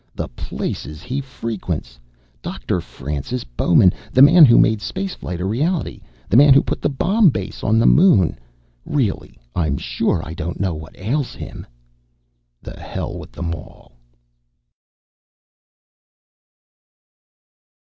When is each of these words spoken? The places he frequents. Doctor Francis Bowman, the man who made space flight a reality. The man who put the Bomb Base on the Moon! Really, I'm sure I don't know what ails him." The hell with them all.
The 0.15 0.29
places 0.29 1.03
he 1.03 1.21
frequents. 1.21 1.99
Doctor 2.41 2.81
Francis 2.81 3.43
Bowman, 3.43 3.93
the 4.11 4.23
man 4.23 4.45
who 4.45 4.57
made 4.57 4.81
space 4.81 5.13
flight 5.13 5.39
a 5.39 5.45
reality. 5.45 6.01
The 6.27 6.37
man 6.37 6.55
who 6.55 6.63
put 6.63 6.81
the 6.81 6.89
Bomb 6.89 7.29
Base 7.29 7.63
on 7.63 7.77
the 7.77 7.85
Moon! 7.85 8.39
Really, 8.83 9.37
I'm 9.55 9.77
sure 9.77 10.19
I 10.25 10.33
don't 10.33 10.59
know 10.59 10.73
what 10.73 10.97
ails 10.97 11.35
him." 11.35 11.67
The 12.63 12.79
hell 12.79 13.15
with 13.19 13.31
them 13.33 13.53
all. 13.53 13.91